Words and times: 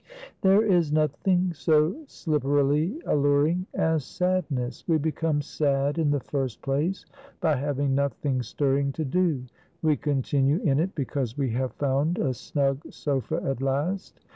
There 0.41 0.63
is 0.63 0.91
nothing 0.91 1.53
so 1.53 1.91
slipperily 2.07 2.99
alluring 3.05 3.67
as 3.75 4.03
sadness; 4.03 4.83
we 4.87 4.97
become 4.97 5.43
sad 5.43 5.99
in 5.99 6.09
the 6.09 6.19
first 6.19 6.63
place 6.63 7.05
by 7.39 7.53
having 7.57 7.93
nothing 7.93 8.41
stirring 8.41 8.93
to 8.93 9.05
do; 9.05 9.45
we 9.83 9.95
continue 9.95 10.57
in 10.63 10.79
it, 10.79 10.95
because 10.95 11.37
we 11.37 11.51
have 11.51 11.73
found 11.73 12.17
a 12.17 12.33
snug 12.33 12.91
sofa 12.91 13.43
at 13.43 13.61
last. 13.61 14.19